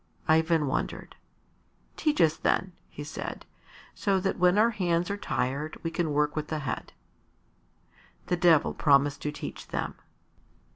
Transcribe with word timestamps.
Ivan 0.27 0.65
wondered. 0.65 1.15
"Teach 1.95 2.21
us, 2.21 2.35
then," 2.35 2.73
he 2.89 3.03
said, 3.03 3.45
"so 3.93 4.19
that 4.19 4.39
when 4.39 4.57
our 4.57 4.71
hands 4.71 5.11
are 5.11 5.15
tired 5.15 5.77
we 5.83 5.91
can 5.91 6.11
work 6.11 6.35
with 6.35 6.47
the 6.47 6.57
head." 6.65 6.93
The 8.25 8.35
Devil 8.35 8.73
promised 8.73 9.21
to 9.21 9.31
teach 9.31 9.67
them. 9.67 9.93